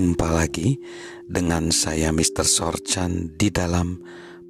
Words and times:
Jumpa 0.00 0.32
lagi 0.32 0.80
dengan 1.28 1.68
saya 1.68 2.08
Mr. 2.08 2.48
Sorchan 2.48 3.36
di 3.36 3.52
dalam 3.52 4.00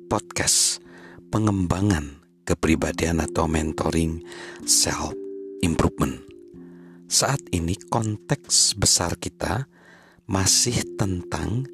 podcast 0.07 0.79
pengembangan 1.27 2.23
kepribadian 2.47 3.19
atau 3.19 3.51
mentoring 3.51 4.23
self 4.63 5.11
improvement. 5.59 6.23
Saat 7.11 7.51
ini 7.51 7.75
konteks 7.75 8.79
besar 8.79 9.19
kita 9.19 9.67
masih 10.31 10.87
tentang 10.95 11.67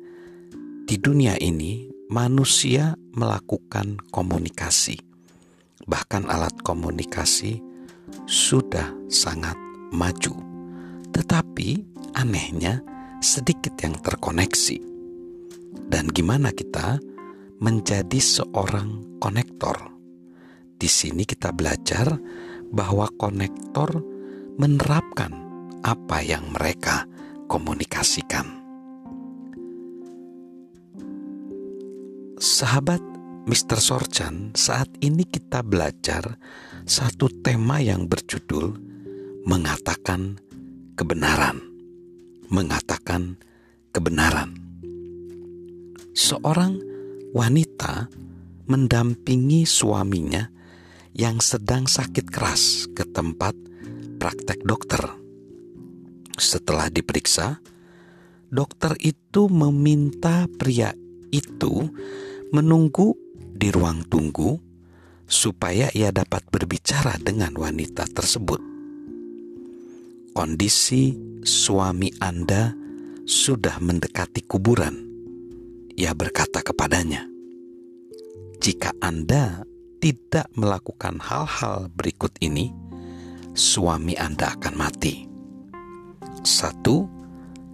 di 0.89 0.97
dunia 0.97 1.37
ini 1.37 1.93
manusia 2.09 2.97
melakukan 3.13 4.01
komunikasi. 4.09 4.97
Bahkan 5.85 6.33
alat 6.33 6.65
komunikasi 6.65 7.61
sudah 8.25 8.89
sangat 9.13 9.61
maju. 9.93 10.33
Tetapi 11.13 11.69
anehnya 12.17 12.96
sedikit 13.21 13.77
yang 13.81 13.97
terkoneksi. 14.01 14.79
Dan 15.87 16.11
gimana 16.11 16.53
kita 16.53 17.01
menjadi 17.63 18.21
seorang 18.21 19.21
konektor? 19.23 19.77
Di 20.77 20.89
sini 20.91 21.25
kita 21.25 21.57
belajar 21.57 22.21
bahwa 22.69 23.09
konektor 23.17 24.03
menerapkan 24.61 25.33
apa 25.81 26.21
yang 26.21 26.53
mereka 26.53 27.09
komunikasikan. 27.49 28.45
Sahabat 32.37 33.01
Mr. 33.47 33.79
Sorchan, 33.81 34.53
saat 34.53 34.91
ini 35.01 35.25
kita 35.25 35.65
belajar 35.65 36.37
satu 36.85 37.31
tema 37.41 37.81
yang 37.81 38.11
berjudul 38.11 38.77
mengatakan 39.47 40.37
kebenaran 40.99 41.76
mengatakan 42.51 43.41
kebenaran. 43.91 44.55
Seorang 46.17 46.81
wanita 47.37 48.09
mendampingi 48.67 49.69
suaminya 49.69 50.49
yang 51.17 51.41
sedang 51.41 51.89
sakit 51.89 52.29
keras 52.29 52.89
ke 52.93 53.05
tempat 53.09 53.57
praktek 54.21 54.65
dokter. 54.65 55.01
Setelah 56.37 56.93
diperiksa, 56.93 57.61
dokter 58.53 58.93
itu 59.01 59.49
meminta 59.49 60.45
pria 60.61 60.93
itu 61.33 61.89
menunggu 62.53 63.17
di 63.57 63.73
ruang 63.73 64.05
tunggu 64.05 64.61
supaya 65.27 65.91
ia 65.97 66.13
dapat 66.13 66.47
berbicara 66.53 67.19
dengan 67.19 67.57
wanita 67.57 68.07
tersebut. 68.13 68.61
Kondisi 70.37 71.26
suami 71.47 72.11
Anda 72.19 72.75
sudah 73.23 73.79
mendekati 73.79 74.43
kuburan. 74.51 74.99
Ia 75.95 76.11
berkata 76.11 76.59
kepadanya, 76.59 77.23
"Jika 78.59 78.91
Anda 78.99 79.63
tidak 80.03 80.51
melakukan 80.59 81.23
hal-hal 81.23 81.87
berikut 81.95 82.35
ini, 82.43 82.75
suami 83.55 84.19
Anda 84.19 84.59
akan 84.59 84.75
mati." 84.75 85.31
Satu, 86.43 87.07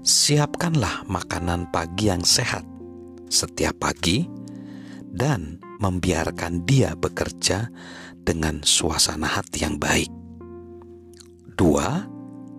siapkanlah 0.05 1.09
makanan 1.09 1.73
pagi 1.73 2.13
yang 2.13 2.29
sehat 2.29 2.69
setiap 3.33 3.81
pagi 3.81 4.29
dan 5.09 5.57
membiarkan 5.81 6.69
dia 6.69 6.93
bekerja 6.93 7.73
dengan 8.21 8.61
suasana 8.61 9.27
hati 9.33 9.65
yang 9.65 9.81
baik. 9.81 10.13
Dua, 11.57 12.13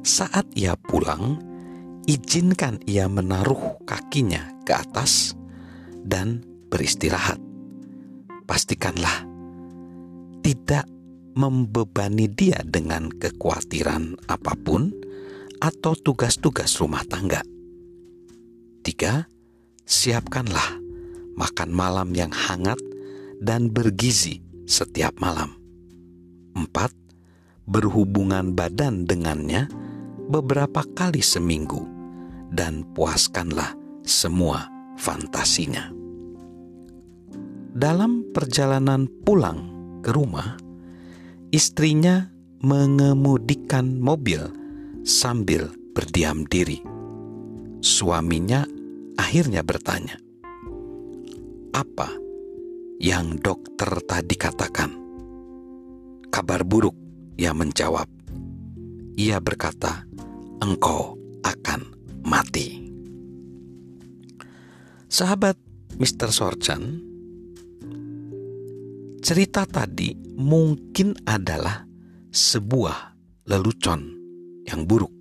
saat 0.03 0.45
ia 0.53 0.75
pulang, 0.75 1.39
izinkan 2.03 2.83
ia 2.83 3.07
menaruh 3.07 3.79
kakinya 3.87 4.51
ke 4.67 4.75
atas 4.75 5.31
dan 6.03 6.43
beristirahat. 6.67 7.39
Pastikanlah 8.43 9.23
tidak 10.43 10.83
membebani 11.33 12.27
dia 12.27 12.59
dengan 12.67 13.07
kekhawatiran 13.09 14.19
apa 14.27 14.53
pun 14.59 14.91
atau 15.63 15.95
tugas-tugas 15.95 16.75
rumah 16.77 17.07
tangga. 17.07 17.39
Tiga, 18.83 19.23
siapkanlah 19.87 20.83
makan 21.39 21.71
malam 21.71 22.11
yang 22.11 22.29
hangat 22.35 22.77
dan 23.39 23.71
bergizi 23.71 24.43
setiap 24.67 25.15
malam. 25.23 25.55
Empat, 26.53 26.91
berhubungan 27.63 28.51
badan 28.51 29.07
dengannya 29.07 29.71
beberapa 30.27 30.83
kali 30.95 31.19
seminggu 31.19 31.83
dan 32.53 32.85
puaskanlah 32.93 33.73
semua 34.05 34.69
fantasinya. 34.99 35.89
Dalam 37.73 38.29
perjalanan 38.29 39.09
pulang 39.25 39.59
ke 40.05 40.13
rumah, 40.13 40.55
istrinya 41.49 42.29
mengemudikan 42.61 43.97
mobil 43.97 44.45
sambil 45.01 45.73
berdiam 45.97 46.45
diri. 46.45 46.79
Suaminya 47.83 48.63
akhirnya 49.17 49.65
bertanya, 49.65 50.15
"Apa 51.73 52.13
yang 53.01 53.41
dokter 53.41 53.89
tadi 54.05 54.35
katakan?" 54.37 54.91
Kabar 56.33 56.65
buruk, 56.65 56.97
ia 57.37 57.53
menjawab. 57.53 58.09
Ia 59.13 59.37
berkata, 59.37 60.09
engkau 60.63 61.19
akan 61.43 61.91
mati. 62.23 62.79
Sahabat 65.11 65.59
Mr. 65.99 66.31
Sorchan, 66.31 67.03
cerita 69.19 69.67
tadi 69.67 70.15
mungkin 70.39 71.19
adalah 71.27 71.83
sebuah 72.31 73.11
lelucon 73.51 74.07
yang 74.63 74.87
buruk. 74.87 75.11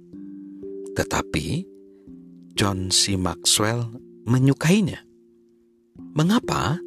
Tetapi 0.94 1.66
John 2.54 2.94
C. 2.94 3.19
Maxwell 3.19 3.91
menyukainya. 4.22 5.03
Mengapa? 6.14 6.78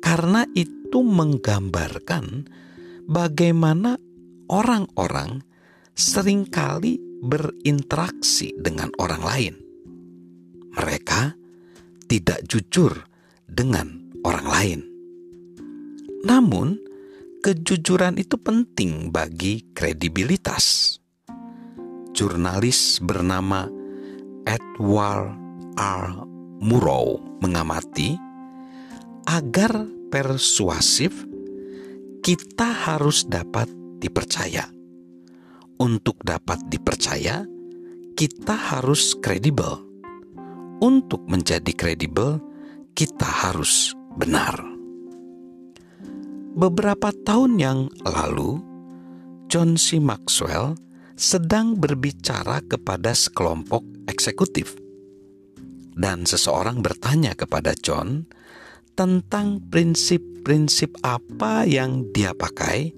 Karena 0.00 0.48
itu 0.56 1.04
menggambarkan 1.04 2.48
bagaimana 3.04 4.00
orang-orang 4.50 5.44
sering 5.94 6.48
kali 6.48 7.11
berinteraksi 7.22 8.50
dengan 8.58 8.90
orang 8.98 9.22
lain. 9.22 9.54
Mereka 10.74 11.38
tidak 12.10 12.42
jujur 12.50 13.06
dengan 13.46 14.10
orang 14.26 14.46
lain. 14.50 14.80
Namun, 16.26 16.82
kejujuran 17.46 18.18
itu 18.18 18.34
penting 18.42 19.14
bagi 19.14 19.70
kredibilitas. 19.70 20.98
Jurnalis 22.12 22.98
bernama 22.98 23.70
Edward 24.42 25.38
R. 25.78 26.06
Murrow 26.62 27.18
mengamati 27.42 28.14
agar 29.26 29.82
persuasif 30.10 31.26
kita 32.22 32.70
harus 32.86 33.26
dapat 33.26 33.66
dipercaya 33.98 34.81
untuk 35.82 36.22
dapat 36.22 36.62
dipercaya, 36.70 37.42
kita 38.14 38.54
harus 38.54 39.18
kredibel. 39.18 39.82
Untuk 40.78 41.26
menjadi 41.26 41.74
kredibel, 41.74 42.38
kita 42.94 43.26
harus 43.26 43.90
benar. 44.14 44.62
Beberapa 46.54 47.10
tahun 47.26 47.58
yang 47.58 47.78
lalu, 48.06 48.62
John 49.50 49.74
C. 49.74 49.98
Maxwell 49.98 50.78
sedang 51.18 51.74
berbicara 51.74 52.62
kepada 52.62 53.10
sekelompok 53.10 53.82
eksekutif, 54.06 54.78
dan 55.98 56.22
seseorang 56.22 56.78
bertanya 56.78 57.34
kepada 57.34 57.74
John 57.74 58.30
tentang 58.94 59.58
prinsip-prinsip 59.66 60.94
apa 61.02 61.66
yang 61.66 62.06
dia 62.14 62.36
pakai 62.36 62.94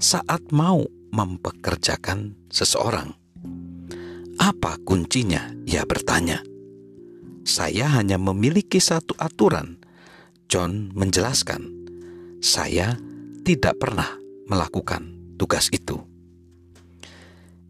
saat 0.00 0.40
mau 0.54 1.03
mempekerjakan 1.14 2.34
seseorang. 2.50 3.14
Apa 4.42 4.82
kuncinya? 4.82 5.54
Ia 5.62 5.86
bertanya. 5.86 6.42
Saya 7.46 7.86
hanya 7.94 8.18
memiliki 8.18 8.82
satu 8.82 9.14
aturan. 9.14 9.78
John 10.50 10.90
menjelaskan, 10.92 11.62
saya 12.42 12.98
tidak 13.46 13.78
pernah 13.80 14.10
melakukan 14.50 15.14
tugas 15.38 15.70
itu. 15.72 16.02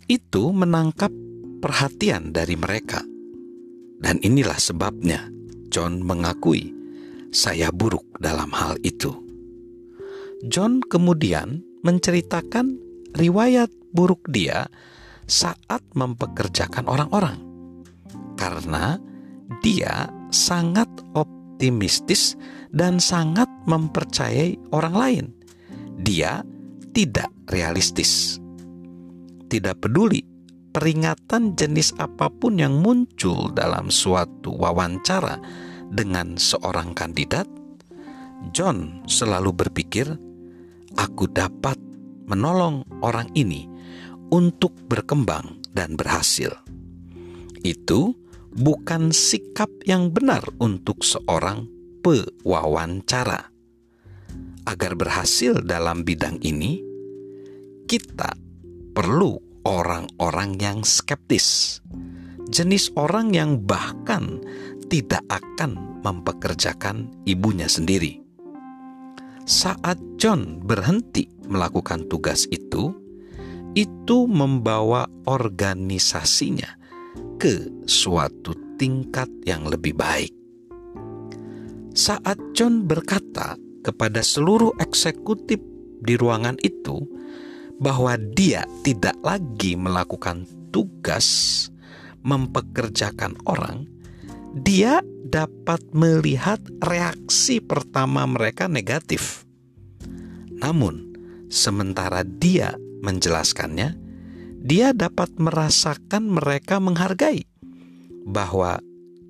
Itu 0.09 0.51
menangkap 0.51 1.13
perhatian 1.61 2.33
dari 2.35 2.57
mereka. 2.59 3.05
Dan 4.01 4.21
inilah 4.21 4.59
sebabnya 4.59 5.31
John 5.73 6.05
mengakui 6.05 6.75
saya 7.35 7.73
buruk 7.73 8.05
dalam 8.21 8.53
hal 8.53 8.77
itu. 8.85 9.11
John 10.45 10.85
kemudian 10.85 11.65
menceritakan 11.81 12.84
riwayat 13.15 13.71
buruk 13.95 14.27
dia 14.31 14.67
saat 15.25 15.81
mempekerjakan 15.97 16.85
orang-orang, 16.91 17.39
karena 18.37 19.01
dia 19.65 20.11
sangat 20.29 20.91
optimistis 21.17 22.37
dan 22.75 23.01
sangat 23.01 23.49
mempercayai 23.65 24.59
orang 24.75 24.95
lain. 24.95 25.27
Dia 26.03 26.43
tidak 26.93 27.31
realistis. 27.49 28.37
Tidak 29.49 29.79
peduli 29.79 30.35
peringatan 30.75 31.55
jenis 31.55 31.95
apa 32.03 32.27
pun 32.27 32.59
yang 32.59 32.83
muncul 32.83 33.55
dalam 33.55 33.95
suatu 33.95 34.51
wawancara 34.59 35.39
dengan 35.87 36.35
seorang 36.35 36.91
kandidat, 36.99 37.47
John 38.51 39.07
selalu 39.07 39.55
berpikir, 39.55 40.11
"Aku 40.99 41.31
dapat 41.31 41.79
menolong 42.29 42.85
orang 43.05 43.29
ini 43.37 43.69
untuk 44.33 44.73
berkembang 44.89 45.61
dan 45.73 45.97
berhasil." 45.97 46.53
Itu 47.65 48.13
bukan 48.55 49.11
sikap 49.11 49.69
yang 49.89 50.15
benar 50.15 50.45
untuk 50.63 51.03
seorang 51.03 51.67
pewawancara. 52.05 53.51
Agar 54.65 54.97
berhasil 54.97 55.61
dalam 55.61 56.05
bidang 56.05 56.41
ini, 56.41 56.81
kita 57.85 58.33
perlu 58.97 59.37
orang-orang 59.65 60.57
yang 60.61 60.81
skeptis, 60.85 61.81
jenis 62.49 62.93
orang 62.97 63.33
yang 63.33 63.61
bahkan 63.61 64.41
tidak 64.89 65.25
akan 65.33 66.01
mempekerjakan 66.05 67.09
ibunya 67.25 67.69
sendiri. 67.69 68.21
Saat 69.45 70.01
John 70.17 70.65
berhenti 70.65 71.29
melakukan 71.47 72.07
tugas 72.09 72.49
itu, 72.51 72.95
itu 73.75 74.19
membawa 74.31 75.09
organisasinya 75.27 76.79
ke 77.41 77.67
suatu 77.85 78.55
tingkat 78.79 79.27
yang 79.45 79.67
lebih 79.67 79.95
baik. 79.99 80.33
Saat 81.95 82.39
John 82.59 82.91
berkata 82.91 83.55
kepada 83.87 84.19
seluruh 84.23 84.75
eksekutif 84.83 85.63
di 86.03 86.15
ruangan 86.19 86.59
itu, 86.63 87.07
bahwa 87.79 88.15
dia 88.19 88.67
tidak 88.87 89.19
lagi 89.23 89.75
melakukan 89.75 90.47
tugas 90.71 91.27
mempekerjakan 92.25 93.37
orang, 93.47 93.87
dia 94.55 95.03
dapat 95.27 95.83
melihat 95.95 96.63
reaksi 96.83 97.59
pertama 97.59 98.25
mereka 98.27 98.71
negatif. 98.71 99.45
Namun, 100.59 101.14
sementara 101.55 102.27
dia 102.27 102.75
menjelaskannya, 103.07 103.95
dia 104.67 104.91
dapat 104.91 105.39
merasakan 105.39 106.27
mereka 106.27 106.83
menghargai 106.83 107.47
bahwa 108.27 108.83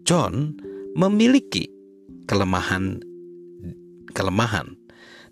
John 0.08 0.56
memiliki 0.96 1.68
kelemahan 2.24 3.04
kelemahan 4.16 4.72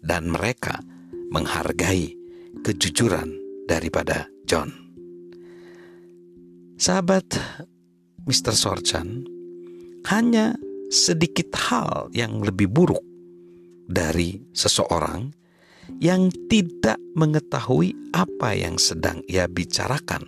dan 0.04 0.28
mereka 0.28 0.84
menghargai 1.32 2.12
kejujuran 2.60 3.32
daripada 3.64 4.28
John. 4.44 4.68
Sahabat 6.76 7.38
Mr. 8.26 8.52
Sorchan, 8.58 9.22
hanya 10.10 10.58
sedikit 10.90 11.54
hal 11.54 12.10
yang 12.10 12.42
lebih 12.42 12.66
buruk 12.66 13.06
dari 13.86 14.42
seseorang 14.50 15.41
yang 15.98 16.30
tidak 16.46 16.98
mengetahui 17.14 17.94
apa 18.14 18.54
yang 18.54 18.78
sedang 18.78 19.22
ia 19.26 19.46
bicarakan, 19.46 20.26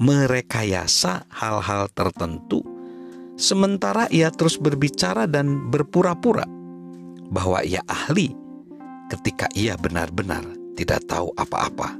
merekayasa 0.00 1.26
hal-hal 1.30 1.90
tertentu, 1.92 2.62
sementara 3.36 4.06
ia 4.10 4.32
terus 4.32 4.58
berbicara 4.58 5.26
dan 5.30 5.70
berpura-pura 5.70 6.46
bahwa 7.30 7.62
ia 7.62 7.80
ahli 7.86 8.34
ketika 9.10 9.46
ia 9.54 9.78
benar-benar 9.78 10.42
tidak 10.74 11.02
tahu 11.06 11.30
apa-apa. 11.38 11.98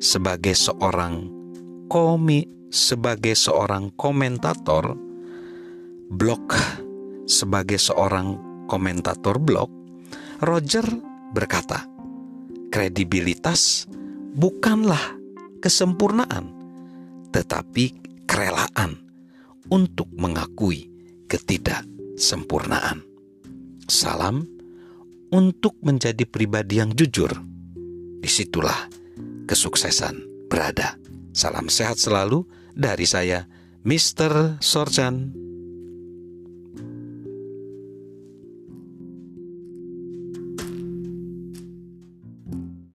Sebagai 0.00 0.56
seorang 0.56 1.28
komi, 1.92 2.48
sebagai 2.72 3.36
seorang 3.36 3.92
komentator 3.98 4.96
blog, 6.08 6.40
sebagai 7.28 7.76
seorang 7.76 8.38
komentator 8.66 9.36
blog, 9.36 9.68
Roger 10.40 11.09
berkata, 11.30 11.86
kredibilitas 12.70 13.86
bukanlah 14.34 15.18
kesempurnaan, 15.62 16.50
tetapi 17.30 17.84
kerelaan 18.26 18.98
untuk 19.70 20.10
mengakui 20.14 20.90
ketidaksempurnaan. 21.30 23.06
Salam 23.90 24.46
untuk 25.30 25.78
menjadi 25.82 26.26
pribadi 26.26 26.78
yang 26.82 26.94
jujur 26.94 27.30
di 28.20 28.30
situlah 28.30 28.90
kesuksesan 29.46 30.46
berada. 30.50 30.98
Salam 31.30 31.70
sehat 31.70 31.98
selalu 31.98 32.46
dari 32.74 33.06
saya, 33.06 33.46
Mr. 33.86 34.58
Sorjan. 34.58 35.49